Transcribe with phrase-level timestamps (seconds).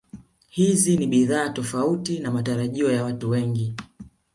[0.49, 3.75] Hizi ni bidhaa tofauti na matarajio ya watu wengi